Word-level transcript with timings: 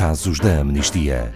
casos 0.00 0.40
da 0.40 0.60
amnistia. 0.60 1.30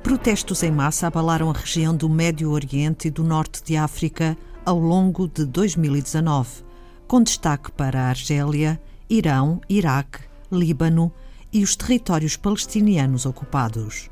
Protestos 0.00 0.62
em 0.62 0.70
massa 0.70 1.08
abalaram 1.08 1.50
a 1.50 1.52
região 1.52 1.92
do 1.92 2.08
Médio 2.08 2.52
Oriente 2.52 3.08
e 3.08 3.10
do 3.10 3.24
Norte 3.24 3.64
de 3.64 3.76
África 3.76 4.38
ao 4.64 4.78
longo 4.78 5.26
de 5.26 5.44
2019, 5.44 6.62
com 7.08 7.20
destaque 7.20 7.72
para 7.72 8.02
a 8.02 8.08
Argélia, 8.10 8.80
Irão, 9.10 9.60
Iraque, 9.68 10.20
Líbano 10.52 11.12
e 11.52 11.64
os 11.64 11.74
territórios 11.74 12.36
palestinianos 12.36 13.26
ocupados. 13.26 14.08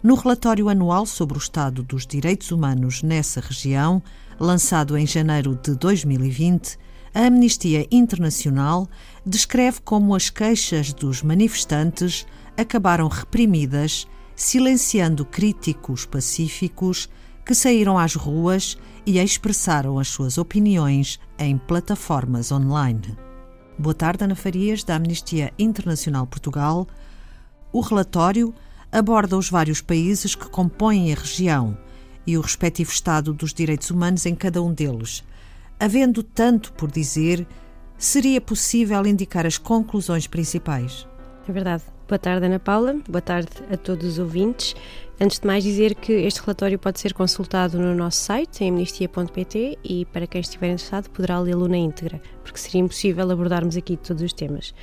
No 0.00 0.14
relatório 0.14 0.68
anual 0.68 1.04
sobre 1.04 1.36
o 1.36 1.40
estado 1.40 1.82
dos 1.82 2.06
direitos 2.06 2.52
humanos 2.52 3.02
nessa 3.02 3.40
região, 3.40 4.00
lançado 4.38 4.96
em 4.96 5.04
janeiro 5.04 5.58
de 5.60 5.74
2020, 5.74 6.78
a 7.12 7.26
Amnistia 7.26 7.88
Internacional 7.90 8.88
descreve 9.26 9.80
como 9.80 10.14
as 10.14 10.30
queixas 10.30 10.92
dos 10.92 11.24
manifestantes 11.24 12.24
acabaram 12.56 13.08
reprimidas 13.08 14.06
silenciando 14.36 15.24
críticos 15.24 16.06
pacíficos 16.06 17.08
que 17.44 17.52
saíram 17.52 17.98
às 17.98 18.14
ruas 18.14 18.78
e 19.04 19.18
expressaram 19.18 19.98
as 19.98 20.06
suas 20.06 20.38
opiniões 20.38 21.18
em 21.36 21.58
plataformas 21.58 22.52
online. 22.52 23.25
Boa 23.78 23.92
tarde, 23.92 24.24
Ana 24.24 24.34
Farias, 24.34 24.82
da 24.82 24.96
Amnistia 24.96 25.52
Internacional 25.58 26.26
Portugal. 26.26 26.86
O 27.70 27.80
relatório 27.80 28.54
aborda 28.90 29.36
os 29.36 29.50
vários 29.50 29.82
países 29.82 30.34
que 30.34 30.48
compõem 30.48 31.12
a 31.12 31.14
região 31.14 31.76
e 32.26 32.38
o 32.38 32.40
respectivo 32.40 32.90
estado 32.90 33.34
dos 33.34 33.52
direitos 33.52 33.90
humanos 33.90 34.24
em 34.24 34.34
cada 34.34 34.62
um 34.62 34.72
deles. 34.72 35.22
Havendo 35.78 36.22
tanto 36.22 36.72
por 36.72 36.90
dizer, 36.90 37.46
seria 37.98 38.40
possível 38.40 39.06
indicar 39.06 39.44
as 39.44 39.58
conclusões 39.58 40.26
principais? 40.26 41.06
É 41.48 41.52
verdade. 41.52 41.84
Boa 42.08 42.18
tarde, 42.18 42.46
Ana 42.46 42.58
Paula. 42.58 42.96
Boa 43.08 43.22
tarde 43.22 43.50
a 43.70 43.76
todos 43.76 44.04
os 44.04 44.18
ouvintes. 44.18 44.74
Antes 45.20 45.38
de 45.38 45.46
mais, 45.46 45.62
dizer 45.62 45.94
que 45.94 46.12
este 46.12 46.40
relatório 46.40 46.76
pode 46.76 46.98
ser 46.98 47.14
consultado 47.14 47.78
no 47.78 47.94
nosso 47.94 48.18
site, 48.18 48.64
em 48.64 48.70
amnistia.pt, 48.70 49.78
e 49.84 50.04
para 50.06 50.26
quem 50.26 50.40
estiver 50.40 50.66
interessado 50.66 51.08
poderá 51.08 51.38
lê-lo 51.38 51.68
na 51.68 51.76
íntegra, 51.76 52.20
porque 52.42 52.58
seria 52.58 52.80
impossível 52.80 53.30
abordarmos 53.30 53.76
aqui 53.76 53.96
todos 53.96 54.22
os 54.22 54.32
temas. 54.32 54.74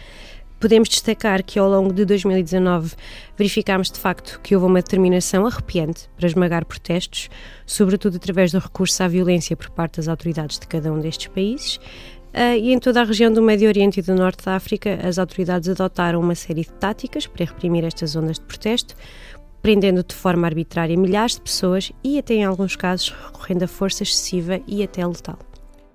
Podemos 0.58 0.88
destacar 0.88 1.44
que 1.44 1.59
ao 1.59 1.69
longo 1.69 1.91
de 1.91 2.06
2019 2.06 2.95
verificámos 3.38 3.91
de 3.91 4.00
facto 4.00 4.39
que 4.41 4.56
houve 4.56 4.66
uma 4.66 4.81
determinação 4.81 5.45
arrepiante 5.45 6.09
para 6.16 6.25
esmagar 6.25 6.66
protestos, 6.66 7.30
sobretudo 7.66 8.16
através 8.16 8.53
do 8.53 8.59
recurso 8.59 9.03
à 9.03 9.08
violência 9.09 9.58
por 9.58 9.69
parte 9.69 9.97
das 9.97 10.08
autoridades 10.08 10.58
de 10.58 10.66
cada 10.66 10.91
um 10.94 11.02
destes 11.02 11.28
países, 11.28 11.81
e 12.34 12.73
em 12.73 12.80
toda 12.80 13.02
a 13.02 13.03
região 13.03 13.31
do 13.31 13.42
Médio 13.42 13.67
Oriente 13.67 14.00
e 14.00 14.03
do 14.03 14.16
Norte 14.16 14.44
da 14.45 14.56
África, 14.56 15.00
as 15.08 15.20
autoridades 15.20 15.70
adotaram 15.70 16.20
uma 16.20 16.36
série 16.36 16.62
de 16.62 16.72
táticas 16.72 17.28
para 17.28 17.45
reprimir 17.45 17.84
estas 17.84 18.16
ondas 18.16 18.40
de 18.40 18.45
protesto, 18.45 18.95
prendendo 19.62 20.03
de 20.03 20.14
forma 20.14 20.45
arbitrária 20.45 20.98
milhares 20.98 21.36
de 21.36 21.42
pessoas 21.42 21.92
e, 22.03 22.20
até 22.20 22.34
em 22.34 22.44
alguns 22.44 22.75
casos, 22.75 23.09
recorrendo 23.09 23.64
a 23.64 23.67
força 23.67 24.03
excessiva 24.03 24.59
e 24.67 24.84
até 24.84 25.08
letal. 25.08 25.40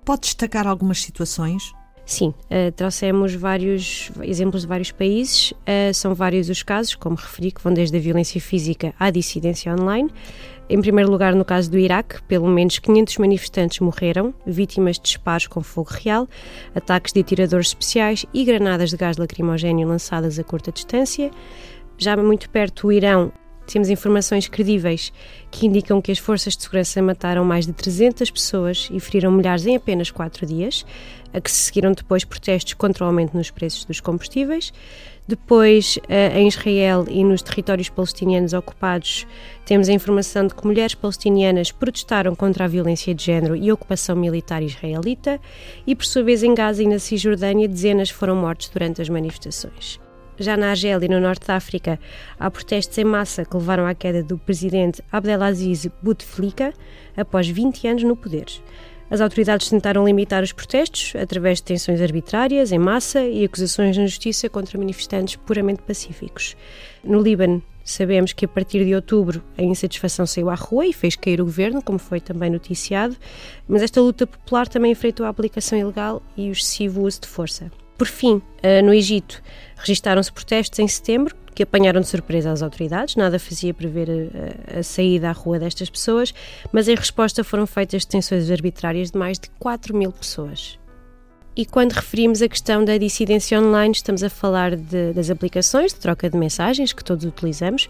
Pode 0.03 0.21
destacar 0.21 0.65
algumas 0.65 1.01
situações? 1.01 1.71
Sim, 2.03 2.29
uh, 2.29 2.71
trouxemos 2.75 3.35
vários 3.35 4.11
exemplos 4.23 4.63
de 4.63 4.67
vários 4.67 4.91
países, 4.91 5.51
uh, 5.51 5.93
são 5.93 6.15
vários 6.15 6.49
os 6.49 6.63
casos, 6.63 6.95
como 6.95 7.15
referi, 7.15 7.51
que 7.51 7.61
vão 7.61 7.71
desde 7.71 7.95
a 7.95 7.99
violência 7.99 8.41
física 8.41 8.95
à 8.99 9.11
dissidência 9.11 9.71
online. 9.71 10.09
Em 10.71 10.79
primeiro 10.79 11.09
lugar, 11.09 11.33
no 11.33 11.43
caso 11.43 11.71
do 11.71 11.79
Iraque, 11.79 12.21
pelo 12.27 12.47
menos 12.47 12.77
500 12.77 13.17
manifestantes 13.17 13.79
morreram, 13.79 14.31
vítimas 14.45 14.97
de 14.97 15.01
disparos 15.01 15.47
com 15.47 15.63
fogo 15.63 15.89
real, 15.91 16.27
ataques 16.75 17.11
de 17.11 17.19
atiradores 17.19 17.69
especiais 17.69 18.23
e 18.31 18.45
granadas 18.45 18.91
de 18.91 18.97
gás 18.97 19.17
lacrimogéneo 19.17 19.87
lançadas 19.87 20.37
a 20.37 20.43
curta 20.43 20.71
distância. 20.71 21.31
Já 21.97 22.15
muito 22.15 22.51
perto, 22.51 22.87
o 22.87 22.91
Irão, 22.91 23.31
temos 23.69 23.89
informações 23.89 24.47
credíveis 24.47 25.13
que 25.51 25.67
indicam 25.67 26.01
que 26.01 26.11
as 26.11 26.17
forças 26.17 26.57
de 26.57 26.63
segurança 26.63 27.01
mataram 27.03 27.45
mais 27.45 27.67
de 27.67 27.73
300 27.73 28.31
pessoas 28.31 28.89
e 28.91 28.99
feriram 28.99 29.31
milhares 29.31 29.65
em 29.67 29.75
apenas 29.75 30.09
quatro 30.09 30.45
dias, 30.45 30.83
a 31.31 31.39
que 31.39 31.51
se 31.51 31.65
seguiram 31.65 31.91
depois 31.91 32.23
protestos 32.23 32.73
contra 32.73 33.03
o 33.03 33.07
aumento 33.07 33.37
nos 33.37 33.51
preços 33.51 33.85
dos 33.85 33.99
combustíveis. 33.99 34.73
Depois, 35.27 35.99
eh, 36.09 36.39
em 36.39 36.47
Israel 36.47 37.05
e 37.07 37.23
nos 37.23 37.43
territórios 37.43 37.89
palestinianos 37.89 38.53
ocupados, 38.53 39.27
temos 39.63 39.87
a 39.87 39.93
informação 39.93 40.47
de 40.47 40.55
que 40.55 40.65
mulheres 40.65 40.95
palestinianas 40.95 41.71
protestaram 41.71 42.33
contra 42.33 42.65
a 42.65 42.67
violência 42.67 43.13
de 43.13 43.23
género 43.23 43.55
e 43.55 43.69
a 43.69 43.73
ocupação 43.75 44.15
militar 44.15 44.63
israelita, 44.63 45.39
e 45.85 45.95
por 45.95 46.05
sua 46.05 46.23
vez 46.23 46.41
em 46.41 46.55
Gaza 46.55 46.81
e 46.81 46.87
na 46.87 46.97
Cisjordânia, 46.97 47.67
dezenas 47.67 48.09
foram 48.09 48.35
mortos 48.35 48.69
durante 48.69 49.03
as 49.03 49.09
manifestações. 49.09 49.99
Já 50.39 50.55
na 50.55 50.69
Argélia 50.69 51.05
e 51.05 51.09
no 51.09 51.19
norte 51.19 51.45
da 51.45 51.57
África, 51.57 51.99
há 52.39 52.49
protestos 52.49 52.97
em 52.97 53.03
massa 53.03 53.43
que 53.43 53.57
levaram 53.57 53.85
à 53.85 53.93
queda 53.93 54.23
do 54.23 54.37
presidente 54.37 55.03
Abdelaziz 55.11 55.85
Bouteflika 56.01 56.73
após 57.17 57.47
20 57.49 57.87
anos 57.89 58.03
no 58.03 58.15
poder. 58.15 58.45
As 59.11 59.19
autoridades 59.19 59.69
tentaram 59.69 60.05
limitar 60.05 60.41
os 60.41 60.53
protestos 60.53 61.13
através 61.21 61.57
de 61.57 61.63
tensões 61.63 61.99
arbitrárias, 61.99 62.71
em 62.71 62.79
massa 62.79 63.21
e 63.21 63.43
acusações 63.43 63.97
na 63.97 64.05
justiça 64.05 64.47
contra 64.47 64.77
manifestantes 64.77 65.35
puramente 65.35 65.81
pacíficos. 65.81 66.55
No 67.03 67.19
Líbano, 67.19 67.61
sabemos 67.83 68.31
que 68.31 68.45
a 68.45 68.47
partir 68.47 68.85
de 68.85 68.95
outubro 68.95 69.43
a 69.57 69.63
insatisfação 69.63 70.25
saiu 70.25 70.49
à 70.49 70.55
rua 70.55 70.85
e 70.85 70.93
fez 70.93 71.17
cair 71.17 71.41
o 71.41 71.45
governo, 71.45 71.81
como 71.81 71.99
foi 71.99 72.21
também 72.21 72.49
noticiado, 72.49 73.17
mas 73.67 73.81
esta 73.81 73.99
luta 73.99 74.25
popular 74.25 74.69
também 74.69 74.91
enfrentou 74.93 75.25
a 75.25 75.29
aplicação 75.29 75.77
ilegal 75.77 76.21
e 76.37 76.47
o 76.47 76.51
excessivo 76.53 77.01
uso 77.01 77.21
de 77.21 77.27
força. 77.27 77.69
Por 77.99 78.07
fim, 78.07 78.41
eh, 78.63 78.81
no 78.81 78.93
Egito, 78.93 79.43
registaram-se 79.75 80.31
protestos 80.31 80.79
em 80.79 80.87
setembro 80.87 81.35
que 81.53 81.63
apanharam 81.63 81.99
de 81.99 82.07
surpresa 82.07 82.49
as 82.49 82.61
autoridades, 82.61 83.17
nada 83.17 83.37
fazia 83.37 83.73
prever 83.73 84.07
a, 84.09 84.79
a, 84.79 84.83
saída 84.83 85.27
à 85.27 85.33
rua 85.33 85.59
destas 85.59 85.89
pessoas, 85.89 86.33
mas 86.71 86.87
em 86.87 86.95
resposta 86.95 87.43
foram 87.43 87.67
feitas 87.67 88.05
detenções 88.05 88.49
arbitrárias 88.49 89.11
de 89.11 89.17
mais 89.17 89.37
de 89.37 89.49
4 89.59 89.93
mil 89.93 90.13
pessoas. 90.13 90.79
E 91.55 91.65
quando 91.65 91.91
referimos 91.91 92.41
a 92.41 92.47
questão 92.47 92.85
da 92.85 92.97
dissidência 92.97 93.59
online, 93.59 93.93
estamos 93.93 94.23
a 94.23 94.29
falar 94.29 94.75
de, 94.75 95.13
das 95.13 95.29
aplicações 95.29 95.93
de 95.93 95.99
troca 95.99 96.29
de 96.29 96.37
mensagens 96.37 96.93
que 96.93 97.03
todos 97.03 97.25
utilizamos 97.25 97.89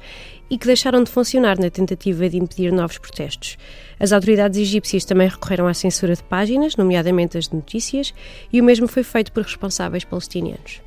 e 0.50 0.58
que 0.58 0.66
deixaram 0.66 1.04
de 1.04 1.12
funcionar 1.12 1.60
na 1.60 1.70
tentativa 1.70 2.28
de 2.28 2.38
impedir 2.38 2.72
novos 2.72 2.98
protestos. 2.98 3.58
As 4.00 4.12
autoridades 4.12 4.58
egípcias 4.58 5.06
também 5.06 5.28
recorreram 5.28 5.68
à 5.68 5.74
censura 5.74 6.16
de 6.16 6.24
páginas, 6.24 6.76
nomeadamente 6.76 7.38
as 7.38 7.48
de 7.48 7.56
notícias, 7.56 8.14
e 8.52 8.60
o 8.60 8.64
mesmo 8.64 8.88
foi 8.88 9.04
feito 9.04 9.32
por 9.32 9.44
responsáveis 9.44 10.04
palestinianos. 10.04 10.82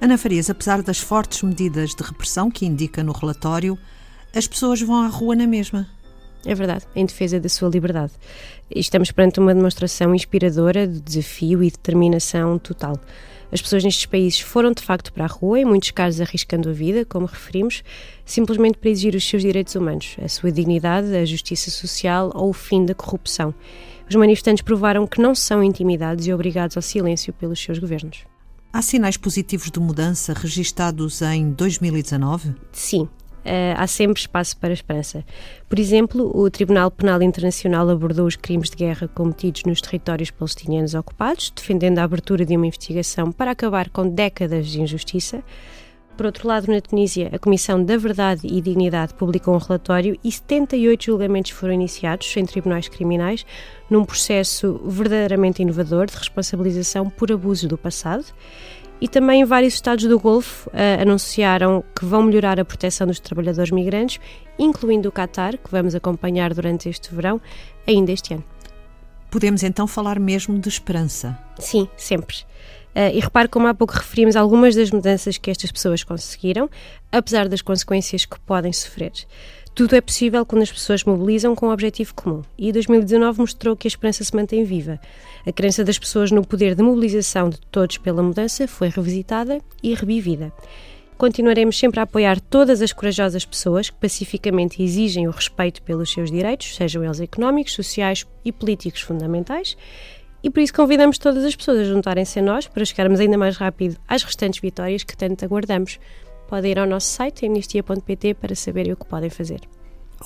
Ana 0.00 0.16
Farias, 0.16 0.48
apesar 0.48 0.82
das 0.82 0.98
fortes 0.98 1.42
medidas 1.42 1.94
de 1.94 2.02
repressão 2.02 2.50
que 2.50 2.64
indica 2.64 3.02
no 3.02 3.12
relatório, 3.12 3.78
as 4.34 4.46
pessoas 4.46 4.80
vão 4.80 5.02
à 5.02 5.08
rua 5.08 5.36
na 5.36 5.46
mesma. 5.46 5.86
É 6.44 6.54
verdade, 6.54 6.86
em 6.96 7.04
defesa 7.04 7.38
da 7.38 7.48
sua 7.48 7.68
liberdade. 7.68 8.12
Estamos 8.74 9.10
perante 9.10 9.38
uma 9.38 9.54
demonstração 9.54 10.14
inspiradora 10.14 10.86
de 10.86 11.00
desafio 11.00 11.62
e 11.62 11.70
determinação 11.70 12.58
total. 12.58 12.98
As 13.52 13.60
pessoas 13.60 13.82
nestes 13.82 14.06
países 14.06 14.40
foram 14.40 14.72
de 14.72 14.82
facto 14.82 15.12
para 15.12 15.24
a 15.24 15.28
rua, 15.28 15.58
em 15.58 15.64
muitos 15.64 15.90
casos 15.90 16.20
arriscando 16.20 16.70
a 16.70 16.72
vida, 16.72 17.04
como 17.04 17.26
referimos, 17.26 17.82
simplesmente 18.24 18.78
para 18.78 18.90
exigir 18.90 19.14
os 19.14 19.28
seus 19.28 19.42
direitos 19.42 19.74
humanos, 19.74 20.16
a 20.22 20.28
sua 20.28 20.52
dignidade, 20.52 21.14
a 21.14 21.24
justiça 21.24 21.70
social 21.70 22.30
ou 22.34 22.50
o 22.50 22.52
fim 22.52 22.86
da 22.86 22.94
corrupção. 22.94 23.52
Os 24.08 24.14
manifestantes 24.14 24.62
provaram 24.62 25.06
que 25.06 25.20
não 25.20 25.34
são 25.34 25.62
intimidados 25.62 26.26
e 26.26 26.32
obrigados 26.32 26.76
ao 26.76 26.82
silêncio 26.82 27.32
pelos 27.32 27.60
seus 27.60 27.78
governos. 27.78 28.24
Há 28.72 28.82
sinais 28.82 29.16
positivos 29.16 29.68
de 29.68 29.80
mudança 29.80 30.32
registados 30.32 31.20
em 31.22 31.50
2019? 31.50 32.54
Sim, 32.70 33.08
Uh, 33.40 33.72
há 33.76 33.86
sempre 33.86 34.20
espaço 34.20 34.56
para 34.58 34.72
esperança. 34.72 35.24
Por 35.68 35.78
exemplo, 35.78 36.30
o 36.34 36.50
Tribunal 36.50 36.90
Penal 36.90 37.22
Internacional 37.22 37.88
abordou 37.88 38.26
os 38.26 38.36
crimes 38.36 38.68
de 38.68 38.76
guerra 38.76 39.08
cometidos 39.08 39.62
nos 39.64 39.80
territórios 39.80 40.30
palestinianos 40.30 40.94
ocupados, 40.94 41.50
defendendo 41.54 41.98
a 41.98 42.04
abertura 42.04 42.44
de 42.44 42.54
uma 42.56 42.66
investigação 42.66 43.32
para 43.32 43.52
acabar 43.52 43.88
com 43.88 44.08
décadas 44.08 44.66
de 44.66 44.82
injustiça. 44.82 45.42
Por 46.20 46.26
outro 46.26 46.46
lado, 46.46 46.70
na 46.70 46.82
Tunísia, 46.82 47.30
a 47.32 47.38
Comissão 47.38 47.82
da 47.82 47.96
Verdade 47.96 48.46
e 48.46 48.60
Dignidade 48.60 49.14
publicou 49.14 49.54
um 49.54 49.58
relatório 49.58 50.18
e 50.22 50.30
78 50.30 51.06
julgamentos 51.06 51.52
foram 51.52 51.72
iniciados 51.72 52.36
em 52.36 52.44
tribunais 52.44 52.88
criminais 52.88 53.46
num 53.88 54.04
processo 54.04 54.78
verdadeiramente 54.84 55.62
inovador 55.62 56.04
de 56.04 56.16
responsabilização 56.18 57.08
por 57.08 57.32
abuso 57.32 57.66
do 57.66 57.78
passado. 57.78 58.26
E 59.00 59.08
também 59.08 59.44
vários 59.44 59.74
estados 59.74 60.04
do 60.04 60.18
Golfo 60.18 60.68
uh, 60.70 61.00
anunciaram 61.00 61.82
que 61.96 62.04
vão 62.04 62.22
melhorar 62.22 62.60
a 62.60 62.64
proteção 62.64 63.06
dos 63.06 63.18
trabalhadores 63.18 63.70
migrantes, 63.70 64.20
incluindo 64.58 65.08
o 65.08 65.12
Qatar, 65.12 65.56
que 65.56 65.70
vamos 65.70 65.94
acompanhar 65.94 66.52
durante 66.52 66.88
este 66.88 67.14
verão, 67.14 67.40
ainda 67.86 68.12
este 68.12 68.34
ano. 68.34 68.44
Podemos 69.30 69.62
então 69.62 69.86
falar 69.86 70.18
mesmo 70.18 70.58
de 70.58 70.68
esperança? 70.68 71.38
Sim, 71.58 71.88
sempre. 71.96 72.36
Uh, 72.94 73.14
e 73.14 73.20
repare 73.20 73.48
como 73.48 73.68
há 73.68 73.74
pouco 73.74 73.94
referimos 73.94 74.34
algumas 74.34 74.74
das 74.74 74.90
mudanças 74.90 75.38
que 75.38 75.50
estas 75.50 75.70
pessoas 75.70 76.02
conseguiram, 76.02 76.68
apesar 77.12 77.48
das 77.48 77.62
consequências 77.62 78.24
que 78.24 78.38
podem 78.40 78.72
sofrer. 78.72 79.12
Tudo 79.74 79.94
é 79.94 80.00
possível 80.00 80.44
quando 80.44 80.62
as 80.62 80.72
pessoas 80.72 81.04
mobilizam 81.04 81.54
com 81.54 81.68
um 81.68 81.72
objetivo 81.72 82.14
comum. 82.14 82.42
E 82.58 82.72
2019 82.72 83.40
mostrou 83.40 83.76
que 83.76 83.86
a 83.86 83.90
esperança 83.90 84.24
se 84.24 84.34
mantém 84.34 84.64
viva. 84.64 85.00
A 85.46 85.52
crença 85.52 85.84
das 85.84 85.98
pessoas 85.98 86.30
no 86.30 86.44
poder 86.44 86.74
de 86.74 86.82
mobilização 86.82 87.48
de 87.48 87.58
todos 87.70 87.96
pela 87.96 88.22
mudança 88.22 88.66
foi 88.66 88.88
revisitada 88.88 89.60
e 89.82 89.94
revivida. 89.94 90.52
Continuaremos 91.16 91.78
sempre 91.78 92.00
a 92.00 92.04
apoiar 92.04 92.40
todas 92.40 92.80
as 92.80 92.92
corajosas 92.92 93.44
pessoas 93.44 93.90
que 93.90 93.96
pacificamente 93.96 94.82
exigem 94.82 95.28
o 95.28 95.30
respeito 95.30 95.82
pelos 95.82 96.10
seus 96.10 96.30
direitos, 96.30 96.74
sejam 96.74 97.04
eles 97.04 97.20
económicos, 97.20 97.74
sociais 97.74 98.26
e 98.44 98.50
políticos 98.50 99.02
fundamentais. 99.02 99.76
E 100.42 100.48
por 100.48 100.60
isso 100.60 100.72
convidamos 100.72 101.18
todas 101.18 101.44
as 101.44 101.54
pessoas 101.54 101.80
a 101.80 101.84
juntarem-se 101.84 102.38
a 102.38 102.42
nós 102.42 102.66
para 102.66 102.84
chegarmos 102.84 103.20
ainda 103.20 103.36
mais 103.36 103.56
rápido 103.56 103.98
às 104.08 104.22
restantes 104.22 104.60
vitórias 104.60 105.04
que 105.04 105.16
tanto 105.16 105.44
aguardamos. 105.44 105.98
Podem 106.50 106.72
ir 106.72 106.80
ao 106.80 106.86
nosso 106.86 107.06
site 107.06 107.46
amnistia.pt 107.46 108.34
para 108.34 108.56
saberem 108.56 108.92
o 108.92 108.96
que 108.96 109.06
podem 109.06 109.30
fazer. 109.30 109.60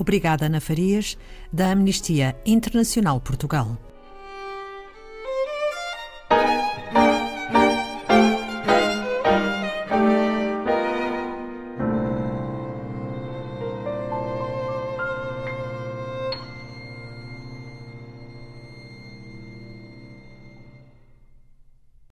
Obrigada, 0.01 0.47
Ana 0.47 0.59
Farias, 0.59 1.19
da 1.53 1.71
Amnistia 1.71 2.35
Internacional 2.47 3.21
Portugal. 3.21 3.77